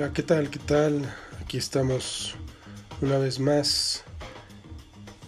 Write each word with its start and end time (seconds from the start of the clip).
Hola, 0.00 0.14
¿qué 0.14 0.22
tal? 0.22 0.48
¿Qué 0.48 0.58
tal? 0.58 1.14
Aquí 1.42 1.58
estamos 1.58 2.34
una 3.02 3.18
vez 3.18 3.38
más 3.38 4.02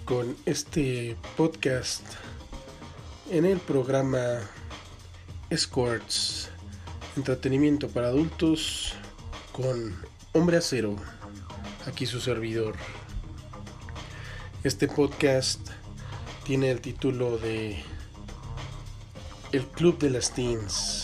con 0.07 0.35
este 0.47 1.15
podcast 1.37 2.03
en 3.31 3.45
el 3.45 3.59
programa 3.59 4.41
Escorts, 5.51 6.49
entretenimiento 7.19 7.89
para 7.89 8.07
adultos 8.07 8.95
con 9.53 9.95
Hombre 10.33 10.57
Acero, 10.57 10.97
aquí 11.87 12.07
su 12.07 12.19
servidor. 12.19 12.75
Este 14.65 14.89
podcast 14.89 15.69
tiene 16.45 16.71
el 16.71 16.81
título 16.81 17.37
de 17.37 17.77
El 19.53 19.67
Club 19.67 19.99
de 19.99 20.09
las 20.09 20.33
Teens. 20.33 21.02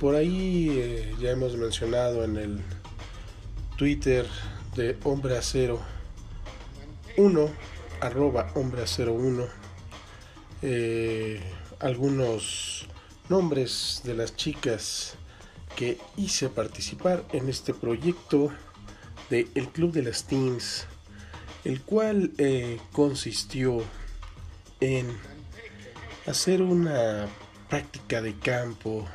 Por 0.00 0.14
ahí 0.14 0.70
eh, 0.70 1.14
ya 1.20 1.32
hemos 1.32 1.56
mencionado 1.56 2.24
en 2.24 2.38
el 2.38 2.60
Twitter 3.76 4.26
de 4.74 4.96
Hombre 5.04 5.36
Acero 5.36 5.78
1, 7.18 7.50
arroba 8.00 8.50
Hombre 8.54 8.82
Acero 8.82 9.12
1, 9.12 9.44
eh, 10.62 11.40
algunos 11.80 12.88
nombres 13.28 14.00
de 14.02 14.14
las 14.14 14.34
chicas 14.36 15.16
que 15.76 15.98
hice 16.16 16.48
participar 16.48 17.22
en 17.32 17.50
este 17.50 17.74
proyecto 17.74 18.50
de 19.28 19.48
El 19.54 19.68
Club 19.68 19.92
de 19.92 20.02
las 20.02 20.24
Teens 20.24 20.86
el 21.64 21.82
cual 21.82 22.32
eh, 22.38 22.80
consistió 22.92 23.82
en 24.80 25.06
hacer 26.26 26.62
una 26.62 27.28
práctica 27.68 28.22
de 28.22 28.34
campo 28.38 29.06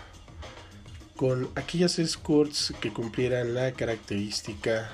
con 1.16 1.49
aquellas 1.55 1.97
escorts 1.99 2.73
que 2.81 2.91
cumplieran 2.91 3.53
la 3.53 3.71
característica 3.71 4.89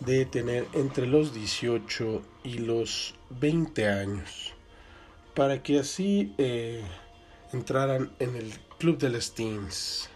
de 0.00 0.24
tener 0.24 0.66
entre 0.72 1.06
los 1.06 1.34
18 1.34 2.22
y 2.44 2.58
los 2.58 3.14
20 3.30 3.88
años 3.88 4.54
para 5.34 5.62
que 5.62 5.80
así 5.80 6.34
eh, 6.38 6.82
entraran 7.52 8.12
en 8.18 8.36
el 8.36 8.52
club 8.78 8.98
de 8.98 9.10
las 9.10 9.34
teens. 9.34 10.08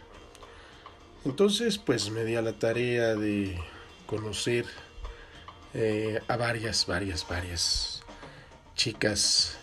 Entonces 1.25 1.79
pues 1.79 2.11
me 2.11 2.25
di 2.25 2.37
a 2.37 2.43
la 2.43 2.53
tarea 2.53 3.15
de 3.15 3.59
conocer 4.07 4.65
eh, 5.75 6.21
a 6.29 6.37
varias, 6.37 6.87
varias, 6.87 7.27
varias 7.29 8.03
chicas 8.77 9.59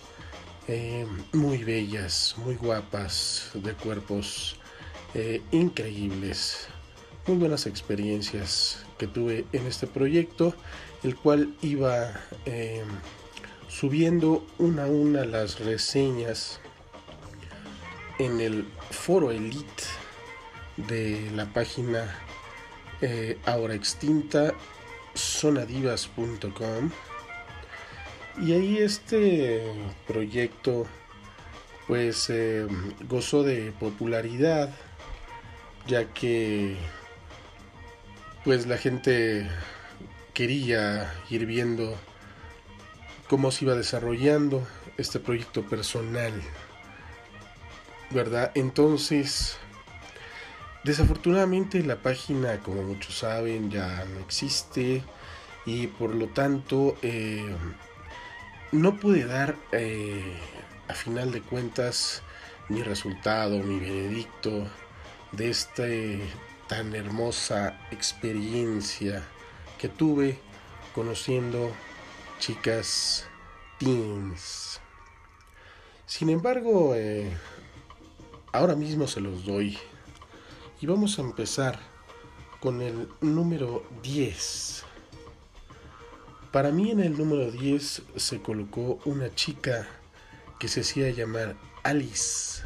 eh, 0.68 1.08
muy 1.32 1.64
bellas, 1.64 2.36
muy 2.38 2.56
guapas, 2.56 3.52
de 3.54 3.74
cuerpos 3.74 4.58
eh, 5.14 5.42
increíbles. 5.52 6.68
Muy 7.28 7.38
buenas 7.38 7.66
experiencias 7.66 8.86
que 8.98 9.08
tuve 9.08 9.46
en 9.54 9.66
este 9.66 9.88
proyecto, 9.88 10.54
el 11.04 11.16
cual 11.16 11.56
iba 11.62 12.12
subiendo 13.68 14.46
una 14.58 14.84
a 14.84 14.88
una 14.88 15.26
las 15.26 15.60
reseñas 15.60 16.60
en 18.20 18.42
el 18.42 18.66
foro 18.92 19.32
elite 19.32 19.84
de 20.78 21.32
la 21.36 21.46
página 21.46 22.20
ahora 23.46 23.74
extinta 23.74 24.54
sonadivas.com 25.14 26.92
y 28.42 28.54
ahí 28.54 28.78
este 28.78 29.64
proyecto 30.08 30.88
pues 31.88 32.30
eh, 32.30 32.66
gozó 33.08 33.44
de 33.44 33.72
popularidad 33.80 34.74
ya 35.88 36.06
que 36.14 36.78
pues 38.44 38.68
la 38.68 38.78
gente 38.78 39.50
quería 40.34 41.14
ir 41.30 41.46
viendo 41.46 41.96
cómo 43.30 43.52
se 43.52 43.66
iba 43.66 43.76
desarrollando 43.76 44.68
este 44.98 45.20
proyecto 45.20 45.64
personal 45.64 46.34
verdad 48.12 48.52
entonces 48.56 49.58
Desafortunadamente 50.84 51.82
la 51.82 51.96
página, 51.96 52.60
como 52.60 52.84
muchos 52.84 53.20
saben, 53.20 53.72
ya 53.72 54.04
no 54.04 54.20
existe 54.20 55.02
y 55.66 55.88
por 55.88 56.14
lo 56.14 56.28
tanto 56.28 56.98
eh, 57.02 57.56
no 58.74 59.00
pude 59.00 59.26
dar 59.26 59.56
eh, 59.72 60.34
a 60.90 60.94
final 60.94 61.32
de 61.32 61.40
cuentas 61.40 62.22
mi 62.68 62.84
resultado, 62.84 63.60
mi 63.60 63.80
veredicto 63.80 64.68
de 65.34 65.50
esta 65.50 65.84
tan 66.68 66.96
hermosa 66.96 67.80
experiencia 67.92 69.24
que 69.80 69.90
tuve 69.90 70.40
conociendo 70.94 71.72
chicas 72.40 73.28
teens. 73.80 74.80
Sin 76.06 76.30
embargo, 76.30 76.94
eh, 76.96 77.36
ahora 78.52 78.76
mismo 78.76 79.08
se 79.08 79.22
los 79.22 79.46
doy 79.46 79.78
y 80.80 80.86
vamos 80.86 81.18
a 81.18 81.24
empezar 81.24 81.80
con 82.60 82.82
el 82.82 83.10
número 83.22 83.84
10. 84.04 84.84
Para 86.52 86.72
mí 86.72 86.92
en 86.92 87.00
el 87.00 87.18
número 87.18 87.52
10 87.52 88.04
se 88.16 88.42
colocó 88.42 89.00
una 89.06 89.34
chica 89.34 89.88
que 90.60 90.68
se 90.68 90.82
hacía 90.82 91.10
llamar 91.10 91.56
Alice. 91.84 92.64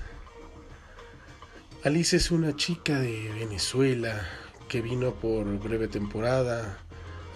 Alice 1.87 2.17
es 2.17 2.31
una 2.31 2.53
chica 2.53 2.99
de 2.99 3.31
Venezuela 3.39 4.27
que 4.67 4.81
vino 4.81 5.13
por 5.13 5.45
breve 5.57 5.87
temporada 5.87 6.79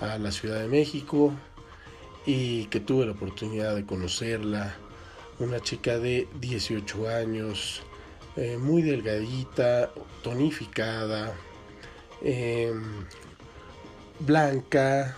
a 0.02 0.18
la 0.18 0.30
Ciudad 0.30 0.60
de 0.60 0.68
México 0.68 1.32
y 2.26 2.66
que 2.66 2.82
tuve 2.82 3.06
la 3.06 3.14
oportunidad 3.14 3.74
de 3.74 3.86
conocerla. 3.86 4.76
Una 5.40 5.62
chica 5.62 6.00
de 6.00 6.28
18 6.42 7.08
años, 7.08 7.82
eh, 8.36 8.58
muy 8.58 8.82
delgadita, 8.82 9.90
tonificada, 10.22 11.34
em, 12.22 13.06
blanca, 14.20 15.16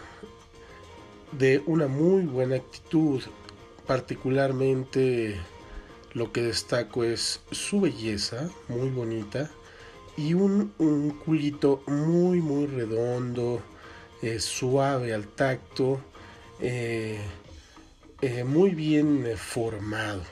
de 1.32 1.64
una 1.66 1.88
muy 1.88 2.26
buena 2.28 2.58
actitud. 2.58 3.24
Particularmente 3.88 5.40
lo 6.14 6.32
que 6.32 6.42
destaco 6.42 7.04
es 7.04 7.42
su 7.52 7.82
belleza, 7.82 8.50
muy 8.68 8.90
bonita, 8.90 9.50
y 10.16 10.34
un, 10.34 10.74
culito 11.26 11.84
muy, 11.88 12.40
muy 12.42 12.68
redondo, 12.68 13.62
eh, 14.22 14.40
suave 14.40 15.14
al 15.14 15.28
tacto, 15.28 16.00
eh, 16.60 17.20
muy 18.46 18.72
bien 18.72 19.28
formado. 19.38 20.24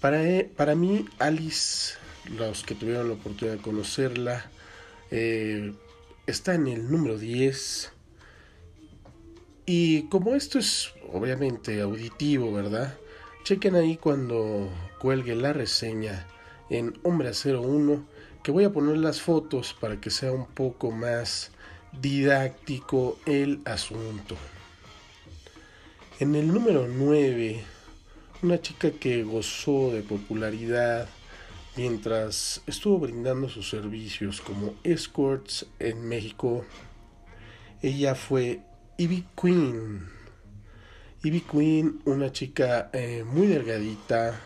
Para, 0.00 0.22
para 0.56 0.74
mí, 0.74 1.06
Alice, 1.18 1.94
los 2.36 2.62
que 2.62 2.74
tuvieron 2.74 3.08
la 3.08 3.14
oportunidad 3.14 3.56
de 3.56 3.62
conocerla, 3.62 4.50
eh, 5.10 5.72
está 6.26 6.54
en 6.54 6.66
el 6.66 6.90
número 6.90 7.18
10. 7.18 7.92
Y 9.66 10.02
como 10.08 10.34
esto 10.34 10.58
es 10.58 10.92
obviamente 11.12 11.80
auditivo, 11.80 12.52
¿verdad? 12.52 12.96
Chequen 13.48 13.76
ahí 13.76 13.96
cuando 13.96 14.68
cuelgue 14.98 15.34
la 15.34 15.54
reseña 15.54 16.26
en 16.68 17.00
Hombre 17.02 17.30
01, 17.30 18.06
que 18.42 18.50
voy 18.50 18.64
a 18.64 18.72
poner 18.74 18.98
las 18.98 19.22
fotos 19.22 19.74
para 19.80 19.98
que 19.98 20.10
sea 20.10 20.32
un 20.32 20.44
poco 20.44 20.90
más 20.90 21.50
didáctico 21.98 23.18
el 23.24 23.62
asunto. 23.64 24.36
En 26.20 26.34
el 26.34 26.52
número 26.52 26.88
9 26.88 27.64
una 28.42 28.60
chica 28.60 28.90
que 28.90 29.22
gozó 29.22 29.92
de 29.94 30.02
popularidad 30.02 31.08
mientras 31.74 32.60
estuvo 32.66 32.98
brindando 32.98 33.48
sus 33.48 33.70
servicios 33.70 34.42
como 34.42 34.74
escorts 34.84 35.64
en 35.78 36.06
México. 36.06 36.66
Ella 37.80 38.14
fue 38.14 38.60
Ivy 38.98 39.24
Queen. 39.40 40.17
Ivy 41.24 41.40
Queen, 41.40 42.00
una 42.04 42.30
chica 42.30 42.90
eh, 42.92 43.24
muy 43.24 43.48
delgadita, 43.48 44.38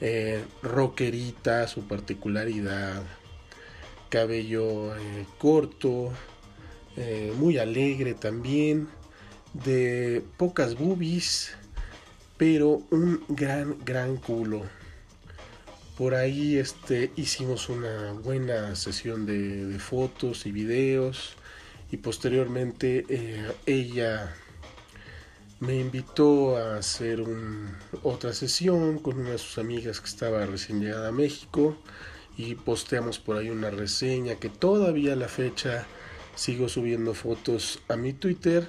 eh, 0.00 0.44
rockerita, 0.62 1.66
su 1.66 1.88
particularidad, 1.88 3.02
cabello 4.08 4.96
eh, 4.96 5.26
corto, 5.38 6.12
muy 7.36 7.58
alegre 7.58 8.14
también, 8.14 8.88
de 9.52 10.24
pocas 10.38 10.78
boobies 10.78 11.54
pero 12.38 12.82
un 12.90 13.22
gran, 13.28 13.76
gran 13.84 14.16
culo. 14.16 14.62
Por 15.98 16.14
ahí 16.14 16.56
este, 16.56 17.10
hicimos 17.16 17.68
una 17.68 18.12
buena 18.12 18.74
sesión 18.76 19.26
de, 19.26 19.78
fotos 19.78 20.46
y 20.46 20.52
videos 20.52 21.36
y 21.90 21.98
posteriormente 21.98 23.04
ella 23.66 24.34
me 25.58 25.76
invitó 25.76 26.56
a 26.58 26.76
hacer 26.76 27.24
otra 28.02 28.32
sesión 28.34 28.98
con 28.98 29.18
una 29.18 29.30
de 29.30 29.38
sus 29.38 29.56
amigas 29.58 30.00
que 30.00 30.08
estaba 30.08 30.44
recién 30.44 30.80
llegada 30.80 31.08
a 31.08 31.12
México 31.12 31.78
y 32.36 32.56
posteamos 32.56 33.18
por 33.18 33.38
ahí 33.38 33.48
una 33.48 33.70
reseña 33.70 34.34
que 34.34 34.50
todavía 34.50 35.14
a 35.14 35.16
la 35.16 35.28
fecha 35.28 35.86
sigo 36.34 36.68
subiendo 36.68 37.14
fotos 37.14 37.80
a 37.88 37.96
mi 37.96 38.12
Twitter. 38.12 38.68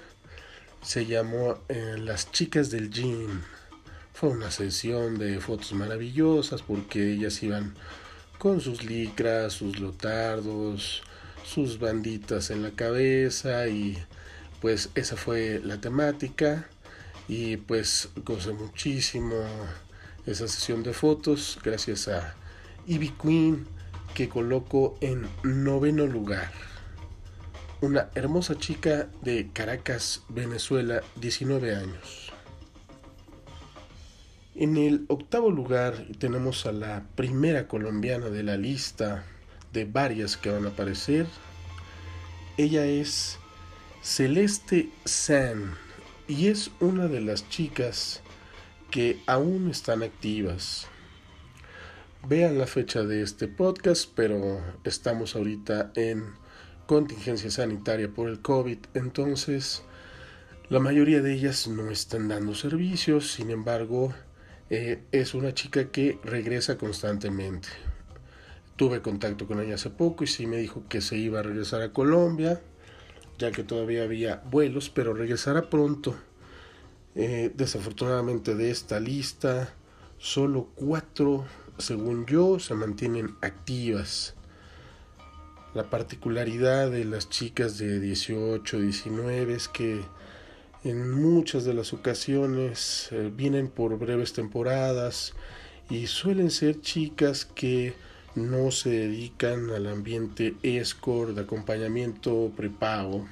Se 0.82 1.06
llamó 1.06 1.60
eh, 1.68 1.96
Las 1.98 2.32
chicas 2.32 2.72
del 2.72 2.90
gym. 2.90 3.42
Fue 4.14 4.30
una 4.30 4.50
sesión 4.50 5.18
de 5.18 5.42
fotos 5.42 5.74
maravillosas 5.74 6.62
porque 6.62 7.14
ellas 7.14 7.44
iban 7.44 7.76
con 8.38 8.62
sus 8.62 8.86
licras, 8.86 9.54
sus 9.54 9.80
lotardos, 9.80 11.04
sus 11.44 11.80
banditas 11.80 12.50
en 12.50 12.64
la 12.64 12.72
cabeza 12.72 13.68
y 13.68 13.98
pues 14.62 14.90
esa 14.96 15.18
fue 15.18 15.60
la 15.64 15.82
temática 15.82 16.68
y 17.28 17.58
pues 17.58 18.10
gocé 18.24 18.54
muchísimo 18.54 19.36
esa 20.26 20.48
sesión 20.48 20.84
de 20.84 20.94
fotos 20.94 21.60
gracias 21.64 22.08
a 22.08 22.36
Ivy 22.86 23.10
Queen 23.22 23.68
que 24.14 24.30
coloco 24.30 24.98
en 25.02 25.28
noveno 25.44 26.08
lugar. 26.08 26.52
Una 27.82 28.10
hermosa 28.16 28.58
chica 28.58 29.10
de 29.22 29.50
Caracas, 29.54 30.24
Venezuela, 30.30 31.02
19 31.18 31.76
años. 31.76 32.32
En 34.56 34.76
el 34.78 35.06
octavo 35.10 35.52
lugar 35.52 36.08
tenemos 36.18 36.66
a 36.66 36.72
la 36.72 37.06
primera 37.16 37.68
colombiana 37.68 38.30
de 38.30 38.42
la 38.42 38.58
lista 38.58 39.24
de 39.72 39.86
varias 39.86 40.36
que 40.36 40.50
van 40.50 40.66
a 40.66 40.70
aparecer. 40.70 41.28
Ella 42.58 42.86
es 42.86 43.38
Celeste 44.02 44.90
San 45.06 45.76
y 46.28 46.48
es 46.48 46.72
una 46.80 47.08
de 47.08 47.22
las 47.22 47.50
chicas 47.50 48.22
que 48.92 49.20
aún 49.28 49.70
están 49.70 50.04
activas. 50.04 50.88
Vean 52.28 52.58
la 52.58 52.68
fecha 52.68 53.04
de 53.04 53.22
este 53.22 53.48
podcast, 53.48 54.10
pero 54.14 54.62
estamos 54.84 55.36
ahorita 55.36 55.92
en 55.96 56.26
contingencia 56.86 57.50
sanitaria 57.50 58.10
por 58.10 58.30
el 58.30 58.42
COVID, 58.42 58.78
entonces 58.94 59.84
la 60.70 60.80
mayoría 60.80 61.22
de 61.22 61.34
ellas 61.34 61.68
no 61.68 61.90
están 61.90 62.28
dando 62.28 62.54
servicios, 62.54 63.32
sin 63.32 63.52
embargo, 63.52 64.14
eh, 64.70 65.04
es 65.14 65.34
una 65.34 65.54
chica 65.54 65.92
que 65.92 66.20
regresa 66.24 66.78
constantemente. 66.78 67.70
Tuve 68.76 69.02
contacto 69.02 69.48
con 69.48 69.62
ella 69.62 69.76
hace 69.76 69.90
poco 69.90 70.26
y 70.26 70.28
sí 70.28 70.46
me 70.46 70.58
dijo 70.58 70.84
que 70.90 71.00
se 71.00 71.16
iba 71.16 71.40
a 71.40 71.44
regresar 71.44 71.82
a 71.82 71.94
Colombia, 71.94 72.62
ya 73.38 73.52
que 73.52 73.64
todavía 73.64 74.04
había 74.04 74.44
vuelos, 74.50 74.90
pero 74.90 75.14
regresará 75.14 75.70
pronto. 75.70 76.16
Eh, 77.16 77.52
desafortunadamente 77.56 78.56
de 78.56 78.70
esta 78.70 79.00
lista, 79.00 79.74
solo 80.18 80.70
cuatro, 80.76 81.46
según 81.78 82.26
yo, 82.26 82.60
se 82.60 82.74
mantienen 82.74 83.36
activas. 83.42 84.36
La 85.74 85.90
particularidad 85.90 86.90
de 86.92 87.06
las 87.06 87.30
chicas 87.30 87.78
de 87.78 88.00
18, 88.00 88.80
19 88.80 89.54
es 89.54 89.68
que 89.68 90.02
en 90.84 91.12
muchas 91.12 91.66
de 91.66 91.74
las 91.74 91.94
ocasiones 91.94 93.10
eh, 93.12 93.32
vienen 93.36 93.68
por 93.68 93.98
breves 93.98 94.34
temporadas 94.34 95.34
y 95.90 96.08
suelen 96.08 96.52
ser 96.52 96.82
chicas 96.82 97.46
que 97.46 97.94
no 98.38 98.72
se 98.72 98.90
dedican 98.90 99.70
al 99.72 99.88
ambiente 99.88 100.56
escort 100.64 101.36
de 101.36 101.42
acompañamiento 101.42 102.52
prepago 102.56 103.28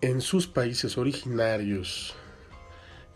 en 0.00 0.20
sus 0.20 0.46
países 0.46 0.98
originarios 0.98 2.14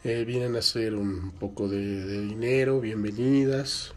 eh, 0.02 0.24
vienen 0.24 0.56
a 0.56 0.60
hacer 0.60 0.94
un 0.94 1.30
poco 1.32 1.68
de, 1.68 2.22
dinero, 2.22 2.80
bienvenidas. 2.80 3.92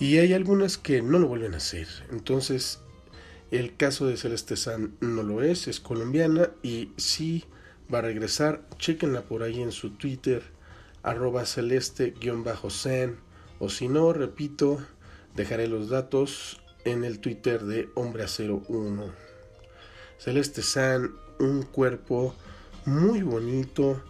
Y 0.00 0.16
hay 0.16 0.32
algunas 0.32 0.78
que 0.78 1.02
no 1.02 1.18
lo 1.18 1.28
vuelven 1.28 1.52
a 1.54 1.58
hacer. 1.58 1.86
Entonces, 2.10 2.80
el 3.50 3.76
caso 3.76 4.06
de 4.06 4.16
Celeste 4.16 4.56
San 4.56 4.96
no 5.00 5.22
lo 5.22 5.42
es, 5.42 5.68
es 5.68 5.78
colombiana 5.78 6.50
y 6.62 6.90
sí 6.96 7.44
va 7.92 7.98
a 7.98 8.02
regresar. 8.02 8.66
Chequenla 8.78 9.22
por 9.22 9.42
ahí 9.42 9.60
en 9.60 9.72
su 9.72 9.90
Twitter, 9.90 10.42
arroba 11.02 11.44
celeste-san. 11.44 13.18
O 13.64 13.70
si 13.70 13.88
no, 13.88 14.12
repito, 14.12 14.76
dejaré 15.34 15.68
los 15.68 15.88
datos 15.88 16.60
en 16.84 17.02
el 17.02 17.18
Twitter 17.18 17.64
de 17.64 17.88
Hombre 17.94 18.26
01. 18.26 19.04
Celeste 20.18 20.60
San, 20.60 21.14
un 21.38 21.62
cuerpo 21.62 22.34
muy 22.84 23.22
bonito, 23.22 24.02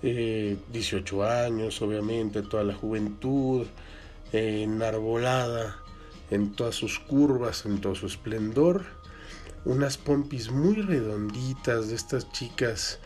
18 0.00 1.24
eh, 1.24 1.28
años, 1.28 1.82
obviamente, 1.82 2.42
toda 2.42 2.62
la 2.62 2.76
juventud, 2.76 3.66
eh, 4.32 4.62
enarbolada 4.62 5.78
en 6.30 6.52
todas 6.52 6.76
sus 6.76 7.00
curvas, 7.00 7.66
en 7.66 7.80
todo 7.80 7.96
su 7.96 8.06
esplendor, 8.06 8.84
unas 9.64 9.98
pompis 9.98 10.52
muy 10.52 10.76
redonditas 10.76 11.88
de 11.88 11.96
estas 11.96 12.30
chicas 12.30 13.00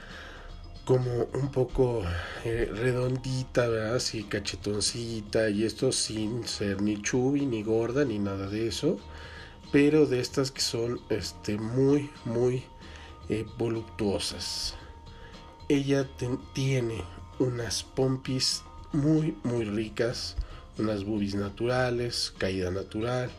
como 0.85 1.27
un 1.33 1.51
poco 1.51 2.03
eh, 2.45 2.71
redondita, 2.73 3.69
¿verdad? 3.69 3.97
Así 3.97 4.25
cachetoncita 4.25 5.49
y 5.51 5.65
esto 5.65 5.93
sin 5.93 6.47
ser 6.47 6.83
ni 6.83 7.01
chubby 7.01 7.47
ni 7.47 7.63
gorda 7.63 8.05
ni 8.05 8.19
nada 8.19 8.49
de 8.49 8.69
eso 8.69 8.99
pero 9.75 10.07
de 10.07 10.21
estas 10.21 10.53
que 10.53 10.61
son 10.61 11.01
este, 11.09 11.59
muy, 11.59 12.09
muy 12.25 12.63
eh, 13.29 13.45
voluptuosas. 13.59 14.77
Ella 15.69 16.09
tiene 16.53 17.03
unas 17.41 17.83
pompis 17.83 18.63
muy, 18.93 19.37
muy 19.43 19.65
ricas, 19.65 20.37
unas 20.79 21.03
boobies 21.03 21.35
naturales, 21.35 22.33
caída 22.39 22.71
natural, 22.71 23.33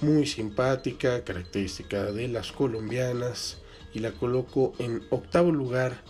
muy 0.00 0.24
simpática, 0.24 1.24
característica 1.24 2.04
de 2.04 2.28
las 2.28 2.52
colombianas, 2.52 3.58
y 3.92 3.98
la 3.98 4.12
coloco 4.12 4.72
en 4.78 5.02
octavo 5.10 5.52
lugar 5.52 6.00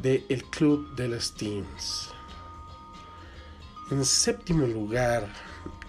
del 0.00 0.24
el 0.28 0.44
Club 0.44 0.94
de 0.96 1.08
las 1.08 1.32
Teens. 1.34 2.10
En 3.90 4.04
séptimo 4.04 4.66
lugar, 4.66 5.28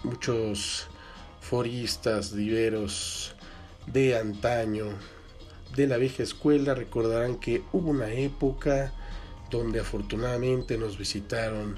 muchos 0.04 0.88
foristas, 1.40 2.36
diveros 2.36 3.36
de 3.88 4.18
antaño, 4.18 4.88
de 5.76 5.88
la 5.88 5.98
vieja 5.98 6.24
escuela, 6.24 6.74
recordarán 6.74 7.38
que 7.38 7.64
hubo 7.72 7.90
una 7.92 8.12
época 8.12 8.94
donde 9.50 9.80
afortunadamente 9.80 10.78
nos 10.78 10.98
visitaron 10.98 11.78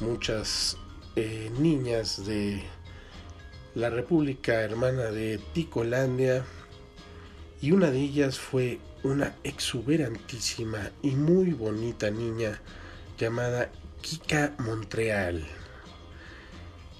muchas 0.00 0.76
eh, 1.16 1.50
niñas 1.58 2.24
de 2.26 2.62
la 3.74 3.90
República 3.90 4.62
Hermana 4.62 5.10
de 5.10 5.38
Ticolandia 5.52 6.44
y 7.60 7.72
una 7.72 7.90
de 7.90 8.00
ellas 8.00 8.38
fue 8.38 8.78
una 9.02 9.34
exuberantísima 9.44 10.90
y 11.02 11.12
muy 11.12 11.52
bonita 11.52 12.10
niña 12.10 12.60
llamada 13.18 13.70
Kika 14.00 14.54
Montreal. 14.58 15.44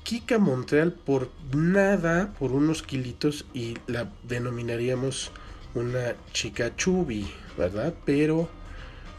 Kika 0.02 0.38
Montreal 0.38 0.92
por 0.92 1.30
nada, 1.54 2.32
por 2.38 2.52
unos 2.52 2.82
kilitos 2.82 3.46
y 3.54 3.76
la 3.86 4.10
denominaríamos 4.22 5.30
una 5.74 6.16
chica 6.32 6.74
chubby, 6.76 7.30
¿verdad? 7.56 7.94
Pero 8.04 8.48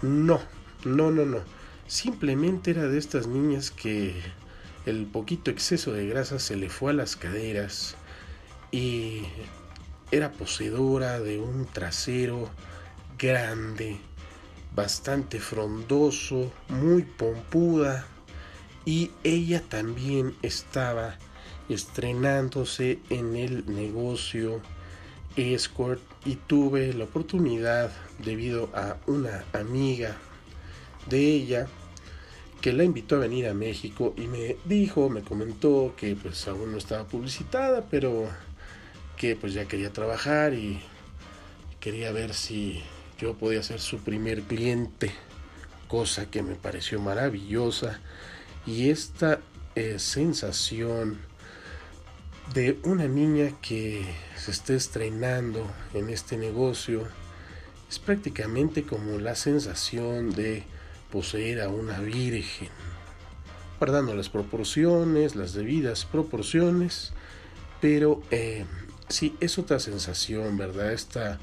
no, 0.02 0.40
no, 0.84 1.12
no, 1.12 1.26
no. 1.26 1.40
Simplemente 1.88 2.72
era 2.72 2.88
de 2.88 2.98
estas 2.98 3.28
niñas 3.28 3.72
que 3.72 4.14
el 4.86 5.06
poquito 5.06 5.52
exceso 5.52 5.94
de 5.94 6.08
grasa 6.08 6.40
se 6.40 6.56
le 6.56 6.70
fue 6.70 6.92
a 6.92 6.96
las 6.96 7.16
caderas 7.16 7.96
y 8.72 9.24
era 10.12 10.32
poseedora 10.32 11.20
de 11.20 11.40
un 11.40 11.66
trasero 11.66 12.50
grande, 13.18 13.98
bastante 14.76 15.40
frondoso, 15.40 16.52
muy 16.70 17.04
pompuda, 17.04 18.06
y 18.86 19.12
ella 19.24 19.62
también 19.68 20.36
estaba 20.42 21.16
estrenándose 21.68 23.00
en 23.10 23.36
el 23.36 23.66
negocio 23.74 24.62
escort 25.36 26.02
y 26.26 26.36
tuve 26.36 26.94
la 26.94 27.06
oportunidad 27.06 27.92
debido 28.24 28.70
a 28.74 28.98
una 29.06 29.46
amiga 29.54 30.18
de 31.08 31.20
ella 31.20 31.68
que 32.62 32.74
la 32.74 32.84
invitó 32.84 33.16
a 33.16 33.20
venir 33.20 33.48
a 33.48 33.54
México 33.54 34.14
y 34.18 34.28
me 34.28 34.58
dijo, 34.66 35.10
me 35.10 35.22
comentó 35.22 35.94
que 35.96 36.16
pues 36.16 36.48
aún 36.48 36.72
no 36.72 36.78
estaba 36.78 37.06
publicitada, 37.06 37.86
pero 37.90 38.28
que 39.20 39.36
pues 39.36 39.54
ya 39.54 39.66
quería 39.66 39.92
trabajar 39.92 40.54
y 40.54 40.80
quería 41.82 42.12
ver 42.14 42.34
si 42.34 42.82
yo 43.20 43.34
podía 43.36 43.62
ser 43.62 43.82
su 43.82 44.00
primer 44.00 44.44
cliente, 44.44 45.12
cosa 45.90 46.32
que 46.32 46.42
me 46.42 46.56
pareció 46.56 47.02
maravillosa 47.02 48.00
y 48.66 48.90
esta 48.90 49.42
eh, 49.76 50.00
sensación 50.00 51.20
de 52.54 52.80
una 52.84 53.10
niña 53.10 53.52
que 53.62 54.06
se 54.38 54.52
esté 54.52 54.76
estrenando 54.76 55.70
en 55.94 56.10
este 56.10 56.38
negocio 56.38 57.06
es 57.90 58.00
prácticamente 58.00 58.84
como 58.84 59.20
la 59.20 59.36
sensación 59.36 60.32
de 60.32 60.64
poseer 61.12 61.62
a 61.62 61.68
una 61.68 62.00
virgen. 62.00 62.70
guardando 63.80 64.16
las 64.16 64.30
proporciones, 64.30 65.36
las 65.36 65.54
debidas 65.54 66.06
proporciones, 66.06 67.12
pero 67.82 68.22
eh, 68.32 68.66
sí 69.10 69.36
es 69.40 69.58
otra 69.58 69.80
sensación, 69.80 70.58
¿verdad? 70.58 70.94
Esta 70.94 71.40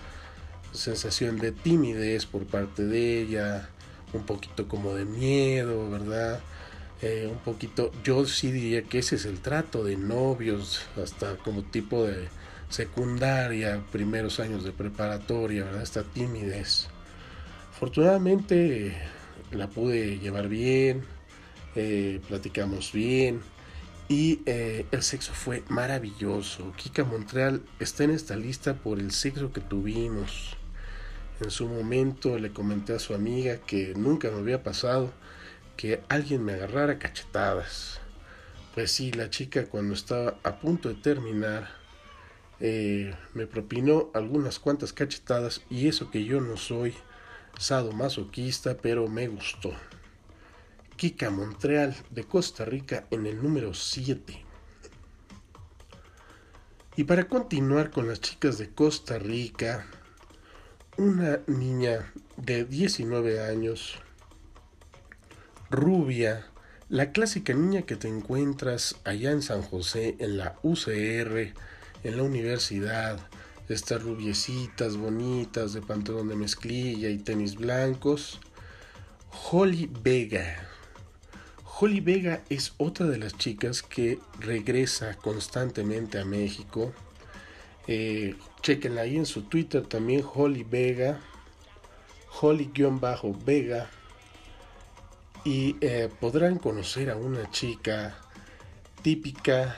sensación 0.73 1.39
de 1.39 1.53
timidez 1.53 2.27
por 2.27 2.47
parte 2.47 2.85
de 2.85 3.23
ella, 3.23 3.69
un 4.13 4.25
poquito 4.25 4.69
como 4.69 4.95
de 4.95 5.05
miedo, 5.05 5.91
¿verdad? 5.91 6.41
Eh, 7.03 7.29
un 7.31 7.39
poquito, 7.39 7.93
yo 8.03 8.25
sí 8.27 8.51
diría 8.51 8.83
que 8.83 9.01
ese 9.01 9.17
es 9.17 9.27
el 9.27 9.41
trato 9.41 9.85
de 9.85 9.97
novios, 9.97 10.83
hasta 11.03 11.37
como 11.37 11.63
tipo 11.63 12.05
de 12.05 12.29
secundaria, 12.71 13.85
primeros 13.93 14.41
años 14.41 14.65
de 14.65 14.73
preparatoria, 14.73 15.65
¿verdad? 15.65 15.83
Esta 15.83 16.03
timidez. 16.05 16.89
Afortunadamente 17.73 18.97
la 19.51 19.69
pude 19.69 20.19
llevar 20.19 20.49
bien, 20.49 21.05
eh, 21.75 22.21
platicamos 22.29 22.93
bien 22.93 23.43
y 24.09 24.41
eh, 24.47 24.87
el 24.91 25.03
sexo 25.03 25.33
fue 25.33 25.65
maravilloso. 25.69 26.73
Kika 26.77 27.05
Montreal 27.05 27.63
está 27.81 28.05
en 28.05 28.11
esta 28.11 28.37
lista 28.37 28.75
por 28.75 28.99
el 28.99 29.11
sexo 29.11 29.53
que 29.53 29.61
tuvimos. 29.61 30.57
En 31.41 31.51
su 31.51 31.69
momento 31.69 32.39
le 32.39 32.53
comenté 32.53 32.95
a 32.95 32.99
su 32.99 33.15
amiga 33.15 33.59
que 33.59 33.95
nunca 33.95 34.31
me 34.31 34.39
había 34.39 34.63
pasado 34.63 35.13
que 35.77 36.01
alguien 36.09 36.45
me 36.45 36.55
agarrara 36.55 36.99
cachetadas. 36.99 38.01
Pues 38.75 38.93
sí, 38.93 39.13
la 39.13 39.31
chica 39.31 39.67
cuando 39.67 39.95
estaba 39.95 40.39
a 40.43 40.59
punto 40.59 40.89
de 40.89 40.95
terminar 40.95 41.69
eh, 42.61 43.15
me 43.35 43.47
propinó 43.47 44.11
algunas 44.15 44.59
cuantas 44.59 44.93
cachetadas 44.93 45.63
y 45.69 45.89
eso 45.89 46.11
que 46.11 46.25
yo 46.25 46.41
no 46.41 46.57
soy 46.57 46.95
masoquista, 47.95 48.77
pero 48.77 49.09
me 49.09 49.29
gustó. 49.29 49.73
Kika 50.97 51.31
Montreal 51.31 51.95
de 52.11 52.25
Costa 52.25 52.65
Rica 52.65 53.07
en 53.11 53.27
el 53.27 53.43
número 53.43 53.75
7. 53.75 54.45
Y 56.97 57.05
para 57.05 57.29
continuar 57.29 57.91
con 57.91 58.09
las 58.09 58.23
chicas 58.23 58.57
de 58.57 58.71
Costa 58.71 59.19
Rica, 59.19 59.87
una 60.97 61.41
niña 61.47 62.13
de 62.39 62.65
19 62.65 63.45
años, 63.45 63.99
rubia, 65.69 66.47
la 66.89 67.13
clásica 67.13 67.53
niña 67.53 67.83
que 67.83 67.97
te 67.97 68.09
encuentras 68.09 68.97
allá 69.05 69.33
en 69.33 69.43
San 69.43 69.61
José, 69.61 70.17
en 70.21 70.39
la 70.39 70.59
UCR, 70.63 71.53
en 72.05 72.17
la 72.17 72.23
universidad, 72.23 73.19
estas 73.69 74.03
rubiecitas 74.03 74.97
bonitas 74.97 75.75
de 75.75 75.83
pantalón 75.83 76.29
de 76.29 76.37
mezclilla 76.37 77.11
y 77.11 77.19
tenis 77.19 77.57
blancos, 77.57 78.41
Holly 79.51 79.91
Vega. 80.03 80.76
Holly 81.79 82.01
Vega 82.01 82.43
es 82.49 82.73
otra 82.79 83.07
de 83.07 83.19
las 83.19 83.37
chicas 83.37 83.83
que 83.83 84.19
regresa 84.41 85.15
constantemente 85.17 86.19
a 86.19 86.25
México 86.25 86.93
eh, 87.89 88.35
chequenla 88.63 89.03
ahí 89.03 89.17
en 89.17 89.27
su 89.27 89.43
Twitter 89.43 89.87
también, 89.87 90.25
Holly 90.35 90.65
Vega, 90.65 91.21
Holly-Vega. 92.41 93.89
Y 95.45 95.77
eh, 95.81 96.09
podrán 96.21 96.59
conocer 96.59 97.11
a 97.11 97.17
una 97.17 97.49
chica 97.51 98.19
típica 99.03 99.77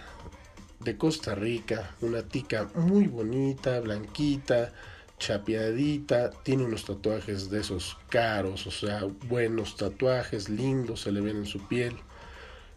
de 0.81 0.97
Costa 0.97 1.35
Rica, 1.35 1.95
una 2.01 2.23
tica 2.23 2.71
muy 2.75 3.07
bonita, 3.07 3.81
blanquita, 3.81 4.73
chapeadita, 5.19 6.31
tiene 6.31 6.65
unos 6.65 6.85
tatuajes 6.85 7.51
de 7.51 7.61
esos 7.61 7.97
caros, 8.09 8.67
o 8.67 8.71
sea, 8.71 9.05
buenos 9.29 9.77
tatuajes, 9.77 10.49
lindos, 10.49 11.03
se 11.03 11.13
le 11.13 11.21
ven 11.21 11.39
en 11.39 11.47
su 11.47 11.67
piel. 11.67 11.97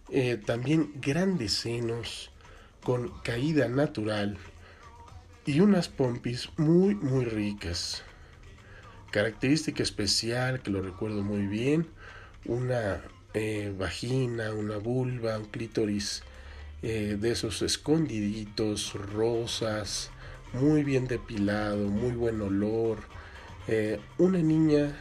Eh, 0.10 0.38
también 0.38 0.92
grandes 1.00 1.54
senos 1.54 2.32
con 2.84 3.10
caída 3.22 3.68
natural 3.70 4.38
y 5.46 5.60
unas 5.60 5.88
pompis 5.88 6.50
muy 6.58 6.96
muy 6.96 7.26
ricas. 7.26 8.04
Característica 9.12 9.84
especial 9.84 10.62
que 10.62 10.72
lo 10.72 10.82
recuerdo 10.82 11.22
muy 11.22 11.48
bien, 11.48 11.88
una 12.46 13.02
eh, 13.34 13.74
vagina, 13.78 14.54
una 14.54 14.78
vulva, 14.78 15.38
un 15.38 15.46
clítoris 15.46 16.24
eh, 16.82 17.18
de 17.20 17.32
esos 17.32 17.62
escondiditos, 17.62 18.94
rosas, 18.94 20.10
muy 20.54 20.84
bien 20.84 21.08
depilado, 21.08 21.88
muy 21.88 22.12
buen 22.12 22.42
olor, 22.42 23.00
eh, 23.68 24.00
una 24.18 24.40
niña 24.40 24.96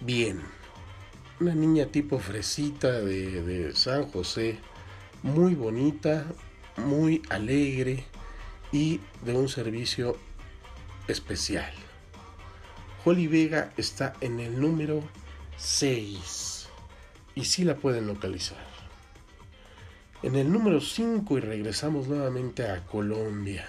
bien, 0.00 0.40
una 1.40 1.54
niña 1.54 1.86
tipo 1.86 2.18
fresita 2.18 3.00
de, 3.00 3.72
San 3.74 4.10
José, 4.10 4.58
muy 5.22 5.54
bonita, 5.54 6.26
muy 6.76 7.22
alegre, 7.30 8.04
y 8.72 9.00
de 9.24 9.32
un 9.32 9.48
servicio 9.48 10.16
especial. 11.06 11.72
Holly 13.04 13.26
Vega 13.26 13.72
está 13.76 14.14
en 14.20 14.40
el 14.40 14.60
número 14.60 15.02
6 15.56 16.68
y 17.34 17.44
sí 17.44 17.64
la 17.64 17.76
pueden 17.76 18.06
localizar. 18.06 18.67
En 20.22 20.34
el 20.34 20.52
número 20.52 20.80
5 20.80 21.38
y 21.38 21.40
regresamos 21.40 22.08
nuevamente 22.08 22.66
a 22.66 22.84
Colombia. 22.86 23.68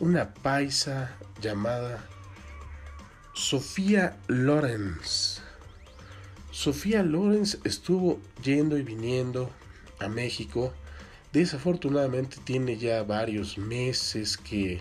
Una 0.00 0.34
paisa 0.34 1.16
llamada 1.40 2.04
Sofía 3.34 4.16
Lorenz. 4.26 5.40
Sofía 6.50 7.02
Lorenz 7.02 7.58
estuvo 7.64 8.20
yendo 8.42 8.78
y 8.78 8.82
viniendo 8.82 9.50
a 10.00 10.08
México 10.08 10.72
Desafortunadamente 11.32 12.38
tiene 12.42 12.78
ya 12.78 13.02
varios 13.02 13.58
meses 13.58 14.38
que 14.38 14.80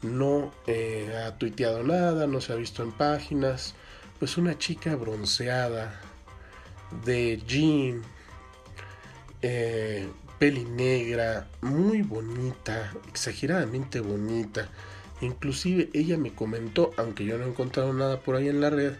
no 0.00 0.50
eh, 0.66 1.12
ha 1.26 1.36
tuiteado 1.36 1.82
nada, 1.82 2.26
no 2.26 2.40
se 2.40 2.52
ha 2.52 2.56
visto 2.56 2.82
en 2.82 2.92
páginas. 2.92 3.74
Pues 4.18 4.38
una 4.38 4.56
chica 4.56 4.96
bronceada 4.96 6.00
de 7.04 7.42
jean, 7.46 8.02
eh, 9.42 10.08
peli 10.38 10.64
negra, 10.64 11.48
muy 11.60 12.02
bonita, 12.02 12.92
exageradamente 13.08 14.00
bonita. 14.00 14.68
Inclusive 15.20 15.90
ella 15.92 16.16
me 16.16 16.32
comentó, 16.32 16.92
aunque 16.96 17.24
yo 17.24 17.38
no 17.38 17.44
he 17.44 17.48
encontrado 17.48 17.92
nada 17.92 18.20
por 18.20 18.36
ahí 18.36 18.48
en 18.48 18.60
la 18.60 18.70
red, 18.70 18.94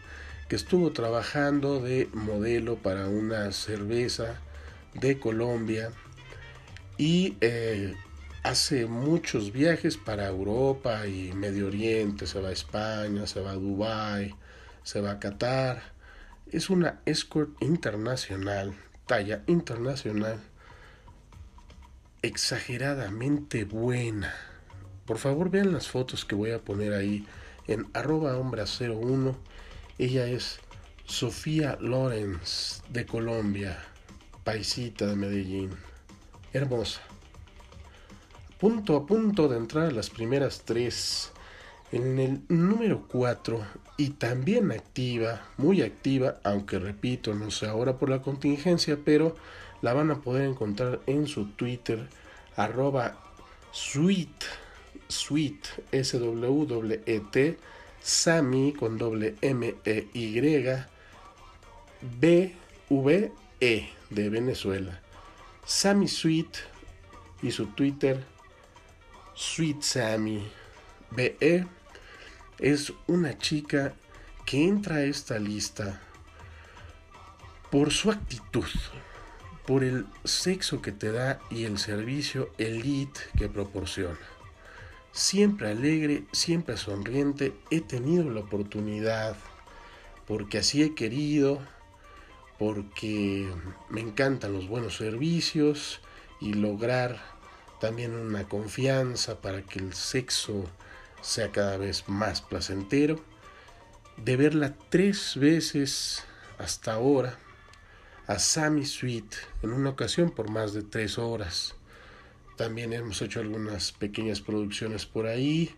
que 0.48 0.56
estuvo 0.56 0.92
trabajando 0.92 1.80
de 1.80 2.08
modelo 2.12 2.76
para 2.76 3.08
una 3.08 3.50
cerveza 3.52 4.40
de 4.94 5.18
Colombia 5.18 5.90
y 6.98 7.36
eh, 7.40 7.94
hace 8.42 8.86
muchos 8.86 9.52
viajes 9.52 9.96
para 9.96 10.28
Europa 10.28 11.06
y 11.06 11.32
Medio 11.32 11.68
Oriente, 11.68 12.26
se 12.26 12.40
va 12.40 12.50
a 12.50 12.52
España, 12.52 13.26
se 13.26 13.40
va 13.40 13.52
a 13.52 13.54
Dubái, 13.54 14.34
se 14.82 15.00
va 15.00 15.12
a 15.12 15.18
Qatar. 15.18 15.82
Es 16.50 16.68
una 16.70 17.00
escort 17.06 17.50
internacional, 17.62 18.74
talla 19.06 19.42
internacional, 19.46 20.40
exageradamente 22.22 23.64
buena. 23.64 24.34
Por 25.06 25.18
favor 25.18 25.50
vean 25.50 25.72
las 25.72 25.88
fotos 25.88 26.24
que 26.24 26.34
voy 26.34 26.52
a 26.52 26.60
poner 26.60 26.94
ahí 26.94 27.26
en 27.66 27.88
arroba 27.92 28.36
hombre 28.36 28.62
01. 28.62 29.36
Ella 29.98 30.26
es 30.26 30.60
Sofía 31.04 31.76
Lorenz 31.80 32.82
de 32.90 33.06
Colombia, 33.06 33.78
paisita 34.44 35.06
de 35.06 35.16
Medellín 35.16 35.70
hermosa. 36.52 37.00
Punto 38.60 38.96
a 38.96 39.06
punto 39.06 39.48
de 39.48 39.56
entrar 39.56 39.86
a 39.86 39.90
las 39.90 40.10
primeras 40.10 40.62
tres. 40.64 41.32
En 41.92 42.18
el 42.18 42.40
número 42.48 43.06
4 43.06 43.60
y 43.98 44.10
también 44.10 44.72
activa, 44.72 45.42
muy 45.58 45.82
activa, 45.82 46.38
aunque 46.42 46.78
repito, 46.78 47.34
no 47.34 47.50
sé 47.50 47.66
ahora 47.66 47.98
por 47.98 48.08
la 48.08 48.22
contingencia, 48.22 48.98
pero 49.04 49.36
la 49.82 49.92
van 49.92 50.10
a 50.10 50.20
poder 50.20 50.46
encontrar 50.48 51.00
en 51.06 51.26
su 51.26 51.50
Twitter, 51.50 52.08
arroba 52.56 53.18
sweet, 53.72 54.44
sweet, 55.08 55.66
S-W-E-T, 55.92 57.58
Sami 58.00 58.72
con 58.72 58.96
doble 58.96 59.36
M-E-Y, 59.42 60.84
B-V-E 62.20 63.88
de 64.10 64.28
Venezuela. 64.28 65.00
Sammy 65.64 66.08
Sweet 66.08 66.56
y 67.42 67.52
su 67.52 67.66
Twitter 67.66 68.24
Sweet 69.34 69.82
Sammy 69.82 70.50
BE 71.10 71.66
es 72.62 72.92
una 73.08 73.36
chica 73.38 73.92
que 74.46 74.68
entra 74.68 74.96
a 74.96 75.02
esta 75.02 75.40
lista 75.40 76.00
por 77.72 77.90
su 77.90 78.12
actitud, 78.12 78.68
por 79.66 79.82
el 79.82 80.06
sexo 80.22 80.80
que 80.80 80.92
te 80.92 81.10
da 81.10 81.40
y 81.50 81.64
el 81.64 81.78
servicio 81.78 82.50
elite 82.58 83.20
que 83.36 83.48
proporciona. 83.48 84.18
Siempre 85.10 85.70
alegre, 85.70 86.22
siempre 86.30 86.76
sonriente, 86.76 87.52
he 87.70 87.80
tenido 87.80 88.30
la 88.30 88.40
oportunidad, 88.40 89.36
porque 90.28 90.58
así 90.58 90.84
he 90.84 90.94
querido, 90.94 91.58
porque 92.60 93.50
me 93.90 94.02
encantan 94.02 94.52
los 94.52 94.68
buenos 94.68 94.96
servicios 94.96 96.00
y 96.40 96.54
lograr 96.54 97.20
también 97.80 98.14
una 98.14 98.44
confianza 98.44 99.40
para 99.40 99.62
que 99.62 99.80
el 99.80 99.94
sexo 99.94 100.64
sea 101.22 101.50
cada 101.50 101.78
vez 101.78 102.04
más 102.08 102.42
placentero. 102.42 103.18
De 104.18 104.36
verla 104.36 104.74
tres 104.90 105.36
veces 105.36 106.24
hasta 106.58 106.92
ahora 106.92 107.38
a 108.26 108.38
Sammy 108.38 108.84
Sweet 108.84 109.34
en 109.62 109.72
una 109.72 109.90
ocasión 109.90 110.30
por 110.30 110.50
más 110.50 110.74
de 110.74 110.82
tres 110.82 111.18
horas. 111.18 111.74
También 112.56 112.92
hemos 112.92 113.20
hecho 113.22 113.40
algunas 113.40 113.92
pequeñas 113.92 114.40
producciones 114.40 115.06
por 115.06 115.26
ahí. 115.26 115.74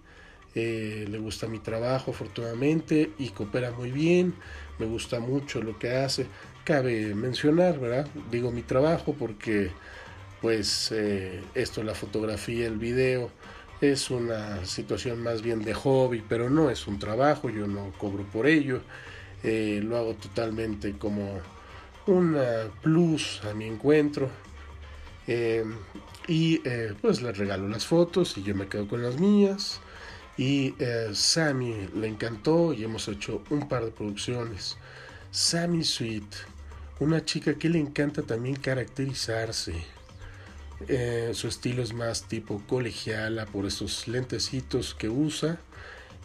Eh, 0.56 1.06
le 1.08 1.18
gusta 1.18 1.46
mi 1.46 1.58
trabajo 1.58 2.10
afortunadamente 2.10 3.12
y 3.18 3.30
coopera 3.30 3.70
muy 3.70 3.90
bien. 3.90 4.34
Me 4.78 4.86
gusta 4.86 5.20
mucho 5.20 5.62
lo 5.62 5.78
que 5.78 5.92
hace. 5.96 6.26
Cabe 6.64 7.14
mencionar, 7.14 7.78
¿verdad? 7.78 8.08
Digo 8.30 8.50
mi 8.50 8.62
trabajo 8.62 9.14
porque 9.18 9.70
pues 10.40 10.92
eh, 10.92 11.42
esto, 11.54 11.82
la 11.82 11.94
fotografía, 11.94 12.66
el 12.66 12.76
video, 12.76 13.30
es 13.92 14.10
una 14.10 14.64
situación 14.64 15.22
más 15.22 15.42
bien 15.42 15.62
de 15.62 15.74
hobby, 15.74 16.22
pero 16.28 16.50
no 16.50 16.70
es 16.70 16.86
un 16.86 16.98
trabajo, 16.98 17.50
yo 17.50 17.66
no 17.66 17.92
cobro 17.98 18.24
por 18.24 18.46
ello. 18.46 18.80
Eh, 19.42 19.80
lo 19.82 19.96
hago 19.96 20.14
totalmente 20.14 20.92
como 20.98 21.40
una 22.06 22.70
plus 22.82 23.42
a 23.44 23.54
mi 23.54 23.66
encuentro. 23.66 24.30
y 26.26 26.58
pues 27.00 27.22
le 27.22 27.32
regalo 27.32 27.68
las 27.68 27.86
fotos 27.86 28.36
y 28.38 28.42
yo 28.42 28.54
me 28.54 28.68
quedo 28.68 28.88
con 28.88 29.02
las 29.02 29.18
mías. 29.18 29.80
Y 30.36 30.74
eh, 30.80 31.10
Sammy 31.12 31.88
le 31.94 32.08
encantó 32.08 32.72
y 32.72 32.82
hemos 32.84 33.06
hecho 33.08 33.42
un 33.50 33.68
par 33.68 33.84
de 33.84 33.92
producciones. 33.92 34.76
Sammy 35.30 35.84
Sweet, 35.84 36.24
una 37.00 37.24
chica 37.24 37.54
que 37.54 37.68
le 37.68 37.78
encanta 37.78 38.22
también 38.22 38.56
caracterizarse. 38.56 39.93
Eh, 40.88 41.31
su 41.35 41.49
estilo 41.49 41.83
es 41.83 41.93
más 41.93 42.25
tipo 42.25 42.62
colegiala 42.66 43.47
por 43.47 43.66
esos 43.66 44.09
lentecitos 44.09 44.95
que 44.95 45.09
usa. 45.09 45.59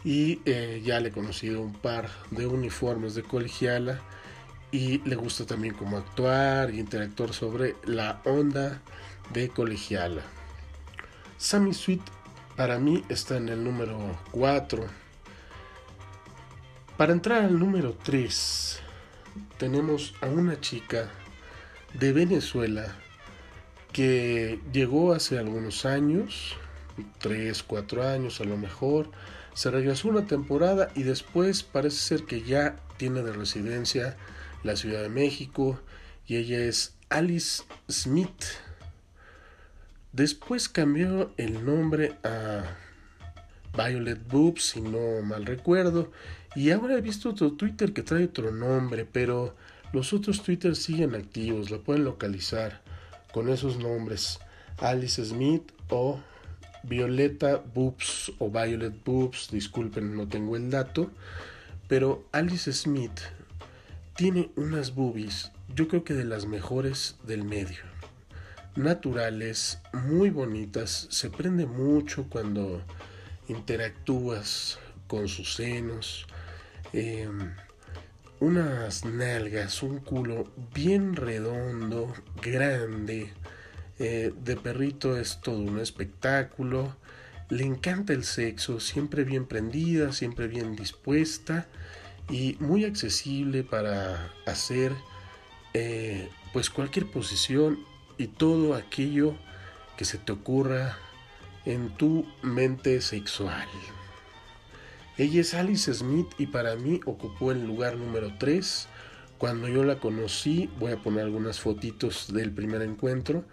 Y 0.04 0.40
eh, 0.44 0.82
ya 0.84 1.00
le 1.00 1.08
he 1.10 1.12
conocido 1.12 1.60
un 1.60 1.74
par 1.74 2.08
de 2.30 2.46
uniformes 2.46 3.14
de 3.14 3.22
colegiala. 3.22 4.00
Y 4.72 4.98
le 5.08 5.16
gusta 5.16 5.46
también 5.46 5.74
como 5.74 5.98
actuar 5.98 6.72
y 6.72 6.78
interactuar 6.78 7.32
sobre 7.32 7.74
la 7.84 8.22
onda 8.24 8.80
de 9.32 9.48
colegiala. 9.48 10.22
Sammy 11.38 11.74
Sweet 11.74 12.02
para 12.56 12.78
mí 12.78 13.02
está 13.08 13.38
en 13.38 13.48
el 13.48 13.64
número 13.64 13.98
4. 14.32 14.86
Para 16.96 17.12
entrar 17.14 17.44
al 17.44 17.58
número 17.58 17.94
3, 17.94 18.80
tenemos 19.56 20.14
a 20.20 20.26
una 20.26 20.60
chica 20.60 21.08
de 21.94 22.12
Venezuela 22.12 22.94
que 23.92 24.60
llegó 24.72 25.12
hace 25.12 25.38
algunos 25.38 25.84
años, 25.84 26.56
3, 27.18 27.62
4 27.62 28.08
años 28.08 28.40
a 28.40 28.44
lo 28.44 28.56
mejor, 28.56 29.10
se 29.54 29.70
regresó 29.70 30.08
una 30.08 30.26
temporada 30.26 30.90
y 30.94 31.02
después 31.02 31.62
parece 31.62 31.96
ser 31.96 32.24
que 32.24 32.42
ya 32.42 32.76
tiene 32.96 33.22
de 33.22 33.32
residencia 33.32 34.16
la 34.62 34.76
Ciudad 34.76 35.02
de 35.02 35.08
México 35.08 35.80
y 36.26 36.36
ella 36.36 36.58
es 36.60 36.94
Alice 37.08 37.64
Smith. 37.90 38.44
Después 40.12 40.68
cambió 40.68 41.32
el 41.36 41.64
nombre 41.64 42.16
a 42.24 42.76
Violet 43.76 44.26
Boobs, 44.28 44.70
si 44.70 44.80
no 44.80 45.22
mal 45.22 45.46
recuerdo. 45.46 46.10
Y 46.54 46.70
ahora 46.70 46.96
he 46.96 47.00
visto 47.00 47.30
otro 47.30 47.52
Twitter 47.52 47.92
que 47.92 48.02
trae 48.02 48.24
otro 48.24 48.50
nombre, 48.50 49.04
pero 49.04 49.54
los 49.92 50.12
otros 50.12 50.42
Twitter 50.42 50.74
siguen 50.74 51.14
activos, 51.14 51.70
lo 51.70 51.82
pueden 51.82 52.04
localizar 52.04 52.82
con 53.32 53.48
esos 53.48 53.78
nombres. 53.78 54.38
Alice 54.78 55.24
Smith 55.24 55.72
o 55.88 56.20
Violeta 56.82 57.56
Boobs 57.56 58.32
o 58.38 58.50
Violet 58.50 59.04
Boobs, 59.04 59.50
disculpen, 59.50 60.16
no 60.16 60.28
tengo 60.28 60.56
el 60.56 60.70
dato. 60.70 61.10
Pero 61.88 62.24
Alice 62.32 62.72
Smith 62.72 63.20
tiene 64.14 64.50
unas 64.56 64.94
boobies, 64.94 65.50
yo 65.74 65.88
creo 65.88 66.04
que 66.04 66.14
de 66.14 66.24
las 66.24 66.46
mejores 66.46 67.16
del 67.24 67.44
medio 67.44 67.90
naturales, 68.76 69.78
muy 69.92 70.30
bonitas. 70.30 71.06
Se 71.10 71.30
prende 71.30 71.66
mucho 71.66 72.26
cuando 72.28 72.82
interactúas 73.48 74.78
con 75.06 75.28
sus 75.28 75.54
senos. 75.54 76.26
Em, 76.92 77.52
unas 78.40 79.04
nalgas, 79.04 79.82
un 79.82 79.98
culo 79.98 80.50
bien 80.74 81.14
redondo, 81.14 82.12
grande. 82.42 83.32
Eh, 83.98 84.32
de 84.42 84.56
perrito 84.56 85.18
es 85.18 85.40
todo 85.42 85.58
un 85.58 85.78
espectáculo. 85.78 86.96
Le 87.50 87.64
encanta 87.64 88.12
el 88.14 88.24
sexo, 88.24 88.80
siempre 88.80 89.24
bien 89.24 89.46
prendida, 89.46 90.12
siempre 90.12 90.48
bien 90.48 90.74
dispuesta 90.74 91.66
y 92.30 92.56
muy 92.60 92.84
accesible 92.84 93.62
para 93.62 94.32
hacer 94.46 94.92
eh, 95.74 96.28
pues 96.52 96.70
cualquier 96.70 97.10
posición 97.10 97.80
y 98.16 98.28
todo 98.28 98.74
aquello 98.74 99.34
que 99.96 100.04
se 100.04 100.16
te 100.16 100.32
ocurra 100.32 100.96
en 101.66 101.90
tu 101.96 102.26
mente 102.42 103.00
sexual. 103.02 103.68
Ella 105.20 105.42
es 105.42 105.52
Alice 105.52 105.92
Smith 105.92 106.28
y 106.38 106.46
para 106.46 106.76
mí 106.76 107.02
ocupó 107.04 107.52
el 107.52 107.66
lugar 107.66 107.98
número 107.98 108.32
3. 108.38 108.88
Cuando 109.36 109.68
yo 109.68 109.84
la 109.84 110.00
conocí, 110.00 110.70
voy 110.78 110.92
a 110.92 110.96
poner 110.96 111.24
algunas 111.24 111.60
fotitos 111.60 112.32
del 112.32 112.50
primer 112.50 112.80
encuentro, 112.80 113.44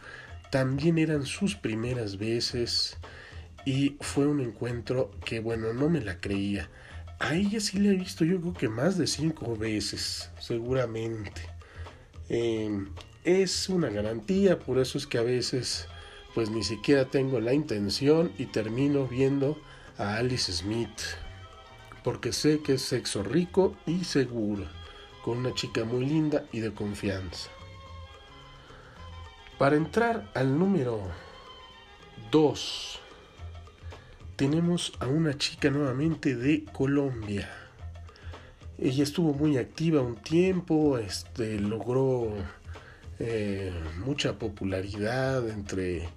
también 0.49 0.97
eran 0.97 1.25
sus 1.25 1.55
primeras 1.55 2.17
veces 2.17 2.95
y 3.65 3.97
fue 3.99 4.27
un 4.27 4.39
encuentro 4.39 5.11
que 5.25 5.41
bueno, 5.41 5.73
no 5.73 5.89
me 5.89 5.99
la 5.99 6.21
creía. 6.21 6.69
A 7.19 7.35
ella 7.35 7.59
sí 7.59 7.79
la 7.79 7.89
he 7.89 7.95
visto 7.97 8.23
yo 8.23 8.39
creo 8.39 8.53
que 8.53 8.69
más 8.69 8.97
de 8.97 9.05
cinco 9.05 9.57
veces, 9.57 10.31
seguramente. 10.39 11.41
Eh, 12.29 12.85
es 13.25 13.67
una 13.67 13.89
garantía, 13.89 14.57
por 14.57 14.79
eso 14.79 14.97
es 14.97 15.05
que 15.05 15.17
a 15.17 15.23
veces 15.23 15.85
pues 16.33 16.49
ni 16.49 16.63
siquiera 16.63 17.03
tengo 17.11 17.41
la 17.41 17.53
intención 17.53 18.31
y 18.37 18.45
termino 18.45 19.05
viendo 19.05 19.61
a 19.97 20.15
Alice 20.15 20.49
Smith, 20.53 21.01
porque 22.07 22.31
sé 22.31 22.61
que 22.61 22.75
es 22.75 22.83
sexo 22.83 23.21
rico 23.21 23.75
y 23.85 24.05
seguro, 24.05 24.63
con 25.25 25.39
una 25.39 25.53
chica 25.53 25.83
muy 25.83 26.05
linda 26.05 26.45
y 26.53 26.61
de 26.61 26.73
confianza. 26.73 27.49
Para 29.57 29.75
entrar 29.75 30.31
al 30.33 30.57
número 30.57 31.01
2, 32.31 32.99
tenemos 34.37 34.93
a 35.01 35.07
una 35.07 35.37
chica 35.37 35.69
nuevamente 35.69 36.37
de 36.37 36.63
Colombia. 36.63 37.49
Ella 38.77 39.03
estuvo 39.03 39.33
muy 39.33 39.57
activa 39.57 40.01
un 40.01 40.15
tiempo, 40.15 40.97
este, 40.97 41.59
logró 41.59 42.31
eh, 43.19 43.73
mucha 43.97 44.39
popularidad 44.39 45.49
entre 45.49 46.07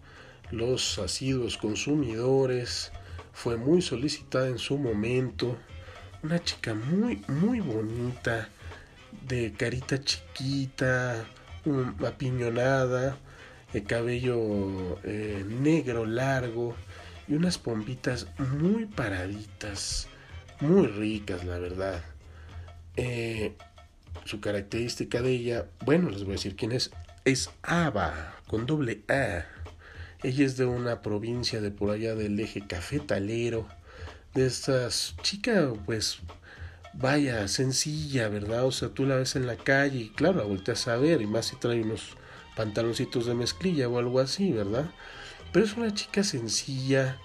los 0.53 1.01
asiduos 1.01 1.59
consumidores, 1.59 2.93
fue 3.33 3.57
muy 3.57 3.83
solicitada 3.83 4.47
en 4.47 4.59
su 4.59 4.79
momento, 4.79 5.59
una 6.23 6.43
chica 6.43 6.75
muy, 6.75 7.23
muy 7.29 7.61
bonita, 7.61 8.49
de 9.27 9.53
carita 9.53 10.03
chiquita, 10.03 11.25
apiñonada, 12.07 13.17
de 13.73 13.83
cabello 13.85 14.99
eh, 15.05 15.45
negro 15.47 16.05
largo 16.05 16.75
y 17.29 17.35
unas 17.35 17.59
pompitas 17.59 18.27
muy 18.39 18.87
paraditas, 18.87 20.09
muy 20.61 20.87
ricas, 20.87 21.45
la 21.45 21.59
verdad. 21.59 22.03
Eh, 22.97 23.55
su 24.25 24.41
característica 24.41 25.23
de 25.23 25.31
ella, 25.31 25.67
bueno, 25.85 26.11
les 26.11 26.25
voy 26.25 26.33
a 26.33 26.37
decir 26.37 26.57
quién 26.57 26.73
es, 26.73 26.91
es 27.25 27.51
Ava, 27.63 28.35
con 28.47 28.67
doble 28.67 29.03
A. 29.09 29.45
Ella 30.23 30.45
es 30.45 30.57
de 30.57 30.67
una 30.67 31.01
provincia 31.01 31.61
de 31.61 31.71
por 31.71 31.91
allá 31.91 32.15
del 32.15 32.39
eje 32.39 32.67
cafetalero, 32.67 33.67
de 34.35 34.47
estas 34.47 35.15
chicas, 35.23 35.71
pues, 35.87 36.21
vaya, 36.95 37.49
sencilla, 37.49 38.29
¿verdad? 38.29 38.65
O 38.65 38.73
sea, 38.73 38.89
tú 38.89 39.07
la 39.07 39.17
ves 39.17 39.37
en 39.37 39.47
la 39.47 39.57
calle 39.57 39.99
y 39.99 40.09
claro, 40.11 40.39
la 40.39 40.45
volteas 40.45 40.89
a 40.89 40.97
ver, 40.97 41.21
y 41.23 41.27
más 41.27 41.47
si 41.47 41.57
trae 41.57 41.83
unos 41.83 42.17
pantaloncitos 42.57 43.27
de 43.27 43.35
mezclilla 43.35 43.89
o 43.89 43.99
algo 43.99 44.21
así, 44.21 44.53
¿verdad? 44.53 44.91
Pero 45.53 45.65
es 45.65 45.77
una 45.77 45.93
chica 45.95 46.23
sencilla, 46.23 47.19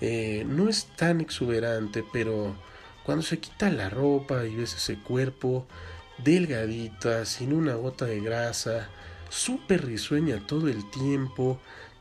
eh, 0.00 0.44
no 0.46 0.68
es 0.68 0.86
tan 0.96 1.20
exuberante, 1.20 2.04
pero 2.12 2.56
cuando 3.04 3.22
se 3.22 3.38
quita 3.38 3.70
la 3.70 3.88
ropa 3.88 4.44
y 4.44 4.54
ves 4.54 4.74
ese 4.74 4.98
cuerpo, 4.98 5.66
delgadita, 6.18 7.24
sin 7.24 7.52
una 7.52 7.74
gota 7.74 8.04
de 8.04 8.20
grasa, 8.20 8.88
súper 9.30 9.86
risueña 9.86 10.46
todo 10.46 10.68
el 10.68 10.88
tiempo, 10.90 11.58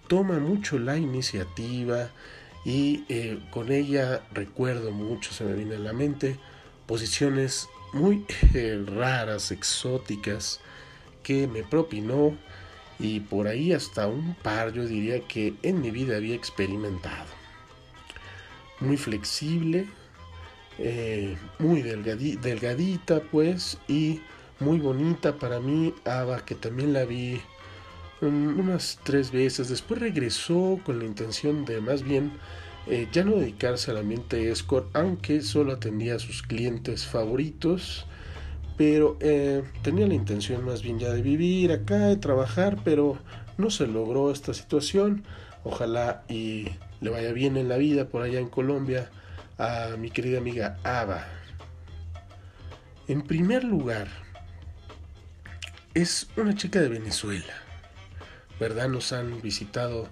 toma 0.07 0.39
mucho 0.39 0.79
la 0.79 0.97
iniciativa 0.97 2.09
y 2.65 3.03
eh, 3.09 3.39
con 3.51 3.71
ella 3.71 4.21
recuerdo 4.31 4.91
mucho, 4.91 5.33
se 5.33 5.43
me 5.43 5.53
viene 5.53 5.75
a 5.75 5.79
la 5.79 5.93
mente, 5.93 6.37
posiciones 6.85 7.69
muy 7.93 8.25
eh, 8.53 8.83
raras, 8.85 9.51
exóticas, 9.51 10.59
que 11.23 11.47
me 11.47 11.63
propinó 11.63 12.35
y 12.99 13.21
por 13.21 13.47
ahí 13.47 13.71
hasta 13.73 14.07
un 14.07 14.35
par 14.35 14.73
yo 14.73 14.85
diría 14.85 15.21
que 15.21 15.53
en 15.63 15.81
mi 15.81 15.91
vida 15.91 16.17
había 16.17 16.35
experimentado. 16.35 17.27
Muy 18.79 18.97
flexible, 18.97 19.87
eh, 20.77 21.37
muy 21.59 21.81
delgadita 21.81 23.21
pues 23.31 23.77
y 23.87 24.21
muy 24.59 24.79
bonita 24.79 25.35
para 25.37 25.59
mí, 25.59 25.93
Ava, 26.05 26.45
que 26.45 26.55
también 26.55 26.93
la 26.93 27.05
vi 27.05 27.41
unas 28.21 28.99
tres 29.03 29.31
veces. 29.31 29.69
Después 29.69 29.99
regresó 29.99 30.79
con 30.85 30.99
la 30.99 31.05
intención 31.05 31.65
de 31.65 31.81
más 31.81 32.03
bien 32.03 32.31
eh, 32.87 33.07
ya 33.11 33.23
no 33.23 33.35
dedicarse 33.35 33.91
al 33.91 33.97
ambiente 33.97 34.51
escort, 34.51 34.95
aunque 34.95 35.41
solo 35.41 35.73
atendía 35.73 36.15
a 36.15 36.19
sus 36.19 36.41
clientes 36.41 37.05
favoritos. 37.05 38.05
Pero 38.77 39.17
eh, 39.19 39.63
tenía 39.81 40.07
la 40.07 40.13
intención 40.13 40.63
más 40.65 40.81
bien 40.81 40.99
ya 40.99 41.09
de 41.09 41.21
vivir 41.21 41.71
acá, 41.71 41.97
de 42.07 42.15
trabajar, 42.15 42.77
pero 42.83 43.17
no 43.57 43.69
se 43.69 43.87
logró 43.87 44.31
esta 44.31 44.53
situación. 44.53 45.23
Ojalá 45.63 46.23
y 46.29 46.69
le 47.01 47.09
vaya 47.09 47.33
bien 47.33 47.57
en 47.57 47.67
la 47.67 47.77
vida 47.77 48.07
por 48.07 48.21
allá 48.21 48.39
en 48.39 48.49
Colombia 48.49 49.11
a 49.57 49.97
mi 49.97 50.09
querida 50.09 50.37
amiga 50.37 50.77
Ava. 50.83 51.27
En 53.07 53.21
primer 53.23 53.63
lugar, 53.65 54.07
es 55.93 56.29
una 56.37 56.55
chica 56.55 56.79
de 56.79 56.87
Venezuela. 56.87 57.68
¿Verdad? 58.59 58.89
Nos 58.89 59.13
han 59.13 59.41
visitado 59.41 60.07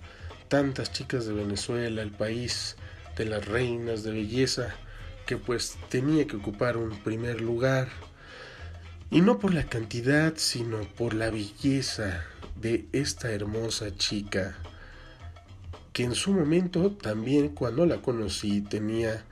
tantas 0.48 0.92
chicas 0.92 1.26
de 1.26 1.34
Venezuela, 1.34 2.02
el 2.02 2.12
país 2.12 2.78
de 3.18 3.26
las 3.26 3.46
reinas 3.46 4.04
de 4.04 4.12
belleza, 4.12 4.74
que 5.26 5.38
pues 5.38 5.78
tenía 5.90 6.26
que 6.28 6.38
ocupar 6.38 6.78
un 6.78 6.98
primer 7.04 7.42
lugar. 7.42 7.90
Y 9.10 9.22
no 9.22 9.40
por 9.40 9.54
la 9.54 9.64
cantidad, 9.64 10.34
sino 10.38 10.82
por 10.98 11.14
la 11.14 11.30
belleza 11.30 12.24
de 12.56 12.88
esta 12.92 13.32
hermosa 13.32 13.96
chica, 13.96 14.58
que 15.94 16.04
en 16.04 16.16
su 16.16 16.32
momento 16.32 16.92
también 16.92 17.50
cuando 17.50 17.86
la 17.86 18.02
conocí 18.02 18.62
tenía 18.62 19.24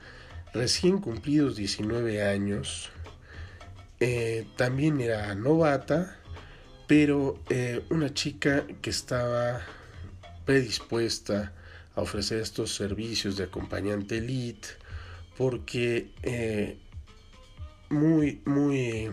recién 0.52 0.98
cumplidos 0.98 1.56
19 1.56 2.22
años, 2.22 2.90
eh, 4.00 4.46
también 4.56 5.00
era 5.00 5.34
novata, 5.34 6.18
pero 6.86 7.38
eh, 7.50 7.84
una 7.90 8.12
chica 8.14 8.64
que 8.80 8.90
estaba 8.90 9.60
predispuesta 10.44 11.52
a 11.94 12.02
ofrecer 12.02 12.40
estos 12.40 12.74
servicios 12.74 13.36
de 13.36 13.44
acompañante 13.44 14.18
elite 14.18 14.68
porque 15.36 16.10
eh, 16.22 16.78
muy 17.90 18.40
muy 18.44 19.10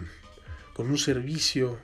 con 0.74 0.90
un 0.90 0.98
servicio 0.98 1.80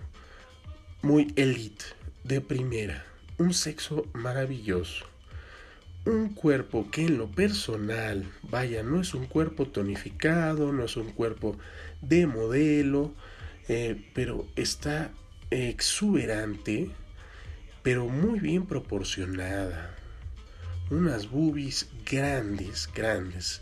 muy 1.01 1.33
elite 1.35 1.85
de 2.23 2.41
primera 2.41 3.05
un 3.37 3.53
sexo 3.53 4.05
maravilloso 4.13 5.05
un 6.05 6.29
cuerpo 6.29 6.89
que 6.91 7.05
en 7.05 7.17
lo 7.17 7.27
personal 7.27 8.25
vaya 8.43 8.83
no 8.83 9.01
es 9.01 9.13
un 9.13 9.25
cuerpo 9.25 9.67
tonificado 9.67 10.71
no 10.71 10.83
es 10.83 10.97
un 10.97 11.11
cuerpo 11.11 11.57
de 12.01 12.27
modelo 12.27 13.13
eh, 13.67 14.09
pero 14.13 14.47
está 14.55 15.11
exuberante, 15.51 16.91
pero 17.81 18.07
muy 18.07 18.39
bien 18.39 18.65
proporcionada. 18.65 19.95
Unas 20.89 21.29
boobies 21.29 21.89
grandes, 22.05 22.89
grandes, 22.93 23.61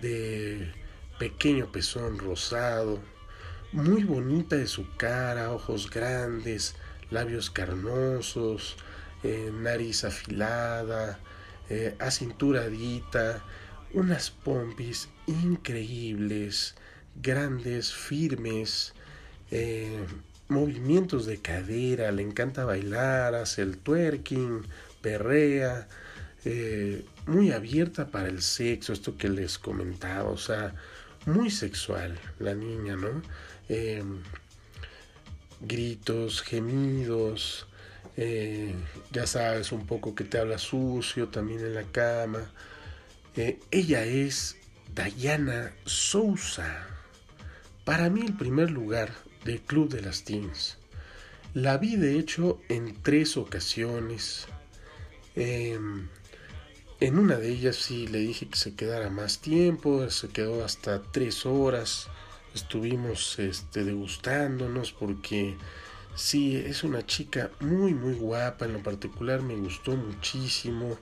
de 0.00 0.72
pequeño 1.18 1.70
pezón 1.70 2.18
rosado, 2.18 3.00
muy 3.72 4.04
bonita 4.04 4.56
de 4.56 4.66
su 4.66 4.96
cara, 4.96 5.52
ojos 5.52 5.90
grandes, 5.90 6.74
labios 7.10 7.50
carnosos, 7.50 8.76
eh, 9.22 9.50
nariz 9.52 10.04
afilada, 10.04 11.18
eh, 11.70 11.94
acinturadita, 11.98 13.42
unas 13.92 14.30
pompis 14.30 15.08
increíbles, 15.26 16.74
grandes, 17.14 17.92
firmes, 17.92 18.94
eh, 19.50 20.04
movimientos 20.48 21.26
de 21.26 21.38
cadera, 21.38 22.12
le 22.12 22.22
encanta 22.22 22.64
bailar, 22.64 23.34
hace 23.34 23.62
el 23.62 23.78
twerking, 23.78 24.66
perrea, 25.00 25.88
eh, 26.44 27.04
muy 27.26 27.52
abierta 27.52 28.08
para 28.08 28.28
el 28.28 28.42
sexo, 28.42 28.92
esto 28.92 29.16
que 29.16 29.28
les 29.28 29.58
comentaba, 29.58 30.28
o 30.30 30.36
sea, 30.36 30.74
muy 31.26 31.50
sexual 31.50 32.18
la 32.38 32.54
niña, 32.54 32.96
¿no? 32.96 33.22
Em, 33.68 34.20
gritos, 35.60 36.42
gemidos, 36.42 37.66
eh, 38.16 38.74
ya 39.10 39.26
sabes, 39.26 39.72
un 39.72 39.86
poco 39.86 40.14
que 40.14 40.24
te 40.24 40.38
habla 40.38 40.58
sucio 40.58 41.28
también 41.28 41.60
en 41.60 41.74
la 41.74 41.84
cama. 41.84 42.50
Eh, 43.36 43.58
ella 43.70 44.04
es 44.04 44.56
Diana 44.94 45.72
Sousa. 45.86 46.86
Para 47.84 48.08
mí 48.10 48.22
el 48.22 48.34
primer 48.34 48.70
lugar 48.70 49.10
del 49.44 49.60
Club 49.60 49.90
de 49.90 50.02
las 50.02 50.24
Teens. 50.24 50.78
La 51.54 51.78
vi 51.78 51.96
de 51.96 52.18
hecho 52.18 52.60
en 52.68 53.00
tres 53.02 53.36
ocasiones. 53.36 54.46
Em, 55.36 56.08
en 57.00 57.18
una 57.18 57.36
de 57.36 57.48
ellas 57.50 57.76
sí 57.76 58.06
le 58.06 58.18
dije 58.18 58.48
que 58.48 58.56
se 58.56 58.74
quedara 58.74 59.10
más 59.10 59.40
tiempo, 59.40 60.10
se 60.10 60.28
quedó 60.28 60.64
hasta 60.64 61.02
tres 61.02 61.46
horas. 61.46 62.08
Estuvimos 62.54 63.38
este, 63.38 63.84
degustándonos 63.84 64.92
porque 64.92 65.56
sí, 66.16 66.56
es 66.56 66.84
una 66.84 67.04
chica 67.06 67.50
muy 67.60 67.94
muy 67.94 68.14
guapa, 68.14 68.64
en 68.64 68.72
lo 68.74 68.82
particular 68.82 69.42
me 69.42 69.56
gustó 69.56 69.96
muchísimo. 69.96 70.98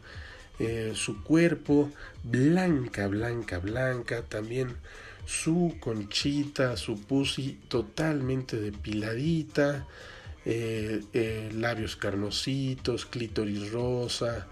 Eh, 0.59 0.93
su 0.95 1.23
cuerpo 1.25 1.91
blanca, 2.23 3.09
blanca, 3.09 3.59
blanca, 3.59 4.23
también 4.23 4.77
su 5.25 5.77
conchita, 5.81 6.77
su 6.77 7.01
pussy 7.01 7.61
totalmente 7.69 8.61
depiladita, 8.61 9.87
eh, 10.45 11.03
eh, 11.13 11.51
labios 11.55 11.97
carnositos, 11.97 13.07
clítoris 13.07 13.71
rosa, 13.71 14.47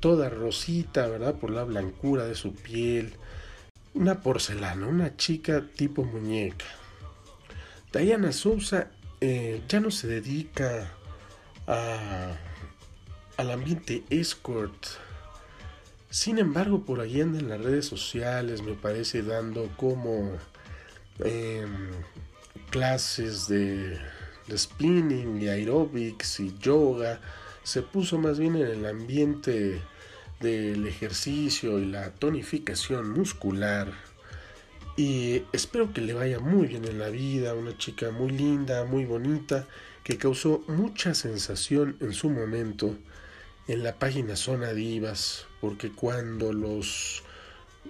toda 0.00 0.28
rosita, 0.28 1.06
¿verdad? 1.08 1.34
Por 1.36 1.50
la 1.50 1.64
blancura 1.64 2.26
de 2.26 2.34
su 2.34 2.54
piel. 2.54 3.14
Una 3.94 4.20
porcelana, 4.20 4.86
una 4.86 5.16
chica 5.16 5.66
tipo 5.74 6.04
muñeca. 6.04 6.66
Diana 7.92 8.32
Sousa 8.32 8.90
eh, 9.20 9.62
ya 9.68 9.80
no 9.80 9.90
se 9.90 10.06
dedica 10.06 10.92
a, 11.66 12.36
al 13.36 13.50
ambiente 13.50 14.04
escort 14.10 14.86
sin 16.10 16.38
embargo, 16.38 16.84
por 16.84 17.00
ahí 17.00 17.20
anda 17.20 17.38
en 17.38 17.48
las 17.48 17.60
redes 17.60 17.86
sociales, 17.86 18.62
me 18.62 18.74
parece, 18.74 19.22
dando 19.22 19.70
como 19.76 20.32
em, 21.20 21.90
clases 22.70 23.46
de, 23.46 23.96
de 24.48 24.58
spinning 24.58 25.40
y 25.40 25.48
aerobics 25.48 26.40
y 26.40 26.52
yoga. 26.58 27.20
Se 27.62 27.82
puso 27.82 28.18
más 28.18 28.40
bien 28.40 28.56
en 28.56 28.66
el 28.66 28.86
ambiente 28.86 29.80
del 30.40 30.86
ejercicio 30.86 31.78
y 31.78 31.86
la 31.86 32.10
tonificación 32.10 33.10
muscular. 33.10 33.92
Y 34.96 35.44
espero 35.52 35.92
que 35.92 36.00
le 36.00 36.14
vaya 36.14 36.40
muy 36.40 36.66
bien 36.66 36.84
en 36.86 36.98
la 36.98 37.08
vida, 37.08 37.54
una 37.54 37.78
chica 37.78 38.10
muy 38.10 38.30
linda, 38.30 38.84
muy 38.84 39.04
bonita, 39.04 39.66
que 40.02 40.18
causó 40.18 40.64
mucha 40.66 41.14
sensación 41.14 41.96
en 42.00 42.12
su 42.12 42.30
momento 42.30 42.96
en 43.68 43.82
la 43.82 43.98
página 43.98 44.36
Zona 44.36 44.72
Divas, 44.72 45.46
porque 45.60 45.92
cuando 45.92 46.52
los 46.52 47.22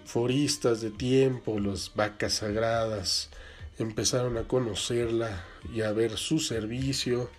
foristas 0.04 0.80
de 0.80 0.90
tiempo, 0.90 1.59
las 1.61 1.94
vacas 1.94 2.35
sagradas, 2.35 3.30
empezaron 3.78 4.37
a 4.37 4.44
conocerla 4.44 5.44
y 5.72 5.83
a 5.83 5.92
ver 5.92 6.16
su 6.16 6.38
servicio, 6.38 7.30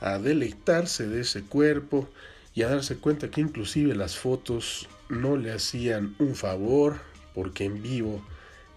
a 0.00 0.18
deleitarse 0.18 1.06
de 1.06 1.20
ese 1.20 1.42
cuerpo 1.42 2.08
y 2.54 2.62
a 2.62 2.68
darse 2.68 2.96
cuenta 2.96 3.30
que 3.30 3.40
inclusive 3.40 3.94
las 3.94 4.16
fotos 4.16 4.88
no 5.08 5.36
le 5.36 5.52
hacían 5.52 6.14
un 6.18 6.34
favor, 6.34 7.00
porque 7.34 7.64
en 7.64 7.82
vivo 7.82 8.24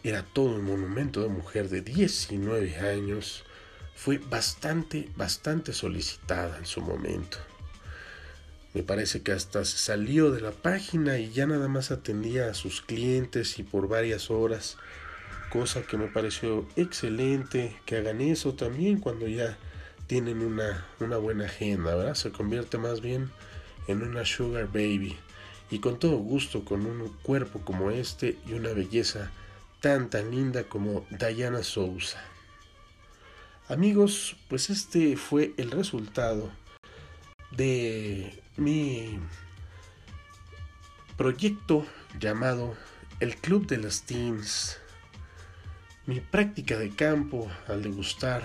era 0.04 0.24
todo 0.24 0.56
un 0.56 0.66
monumento 0.66 1.22
de 1.22 1.30
mujer 1.30 1.70
de 1.70 1.82
19 1.82 2.78
años, 2.78 3.44
fue 3.96 4.18
bastante, 4.18 5.10
bastante 5.16 5.74
solicitada 5.74 6.58
en 6.58 6.66
su 6.66 6.82
momento. 6.82 7.38
Me 8.78 8.84
parece 8.84 9.24
que 9.24 9.32
hasta 9.32 9.66
se 9.66 9.80
salió 9.80 10.30
de 10.30 10.40
la 10.40 10.52
página 10.52 11.18
y 11.18 11.32
ya 11.32 11.48
nada 11.48 11.68
más 11.68 11.90
atendía 11.90 12.48
a 12.48 12.54
sus 12.54 12.84
clientes 12.84 13.58
y 13.58 13.64
por 13.64 13.88
varias 13.88 14.30
horas, 14.30 14.78
cosa 15.50 15.82
que 15.82 15.98
me 15.98 16.06
pareció 16.06 16.68
excelente 16.76 17.76
que 17.88 17.98
hagan 17.98 18.22
eso 18.22 18.54
también 18.54 19.00
cuando 19.00 19.28
ya 19.28 19.58
tienen 20.06 20.44
una, 20.44 20.86
una 21.00 21.18
buena 21.18 21.46
agenda, 21.46 21.96
¿verdad? 21.96 22.14
Se 22.14 22.32
convierte 22.32 22.78
más 22.78 23.02
bien 23.02 23.32
en 23.88 24.04
una 24.04 24.26
sugar 24.26 24.68
baby 24.68 25.18
y 25.72 25.80
con 25.80 25.98
todo 25.98 26.18
gusto 26.18 26.64
con 26.64 26.86
un 26.86 27.12
cuerpo 27.24 27.62
como 27.62 27.90
este 27.90 28.38
y 28.48 28.54
una 28.54 28.74
belleza 28.74 29.32
tan 29.82 30.12
tan 30.12 30.30
linda 30.30 30.66
como 30.66 31.04
Diana 31.10 31.64
Sousa. 31.64 32.24
Amigos, 33.70 34.36
pues 34.48 34.70
este 34.70 35.18
fue 35.18 35.56
el 35.58 35.72
resultado 35.72 36.52
de 37.50 38.44
mi 38.58 39.20
proyecto 41.16 41.86
llamado 42.20 42.76
el 43.20 43.36
Club 43.36 43.68
de 43.68 43.78
las 43.78 44.04
Teens. 44.04 44.78
Mi 46.06 46.20
práctica 46.20 46.78
de 46.78 46.90
campo 46.92 47.50
al 47.68 47.84
degustar 47.84 48.44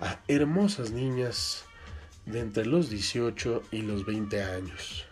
a 0.00 0.20
hermosas 0.28 0.90
niñas 0.90 1.64
de 2.26 2.40
entre 2.40 2.66
los 2.66 2.90
18 2.90 3.62
y 3.70 3.82
los 3.82 4.04
20 4.06 4.42
años. 4.42 5.06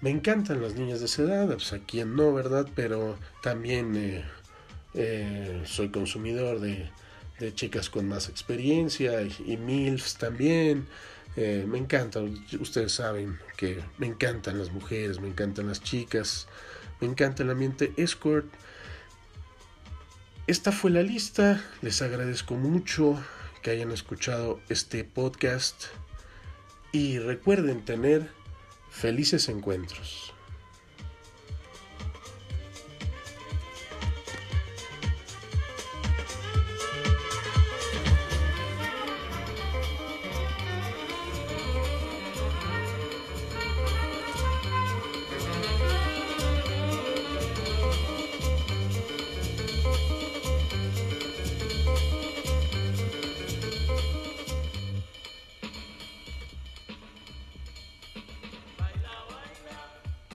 Me 0.00 0.10
encantan 0.10 0.62
las 0.62 0.74
niñas 0.74 1.00
de 1.00 1.06
esa 1.06 1.22
edad, 1.22 1.46
pues 1.48 1.72
a 1.72 1.78
quien 1.78 2.16
no, 2.16 2.32
¿verdad? 2.32 2.68
Pero 2.74 3.18
también 3.42 3.96
eh, 3.96 4.24
eh, 4.94 5.62
soy 5.64 5.88
consumidor 5.88 6.60
de, 6.60 6.90
chicas 7.54 7.90
con 7.90 8.06
más 8.08 8.28
experiencia 8.28 9.22
y, 9.22 9.56
MILFs 9.56 10.16
también. 10.16 10.86
Eh, 11.36 11.66
me 11.68 11.78
encanta, 11.78 12.20
ustedes 12.60 12.92
saben 12.92 13.38
que 13.56 13.82
me 13.98 14.06
encantan 14.06 14.58
las 14.58 14.70
mujeres, 14.70 15.20
me 15.20 15.28
encantan 15.28 15.68
las 15.68 15.82
chicas, 15.82 16.48
me 17.00 17.06
encanta 17.06 17.42
el 17.42 17.50
ambiente 17.50 17.92
escort. 17.96 18.46
Esta 20.46 20.72
fue 20.72 20.90
la 20.90 21.02
lista, 21.02 21.62
les 21.82 22.00
agradezco 22.00 22.54
mucho 22.54 23.22
que 23.62 23.70
hayan 23.70 23.90
escuchado 23.90 24.60
este 24.68 25.04
podcast 25.04 25.86
y 26.92 27.18
recuerden 27.18 27.84
tener 27.84 28.30
felices 28.90 29.48
encuentros. 29.48 30.35